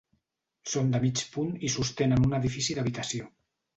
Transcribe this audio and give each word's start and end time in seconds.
Són 0.71 0.87
de 0.95 1.01
mig 1.03 1.21
punt 1.35 1.51
i 1.69 1.73
sostenen 1.75 2.27
un 2.31 2.35
edifici 2.39 2.77
d'habitació. 2.79 3.29